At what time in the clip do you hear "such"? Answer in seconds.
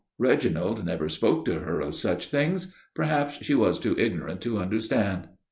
1.93-2.29